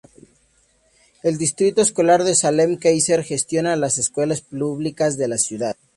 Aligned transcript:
El 1.21 1.37
Distrito 1.37 1.79
Escolar 1.83 2.23
de 2.23 2.33
Salem-Keizer 2.33 3.21
gestiona 3.23 3.75
las 3.75 3.99
escuelas 3.99 4.41
públicas 4.41 5.15
de 5.15 5.27
la 5.27 5.37
ciudad. 5.37 5.75